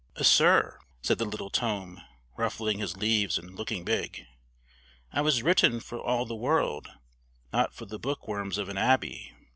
[0.19, 2.01] "Sir," said the little tome,
[2.35, 4.25] ruffling his leaves and looking big,
[5.13, 6.87] "I was written for all the world,
[7.53, 9.31] not for the bookworms of an abbey.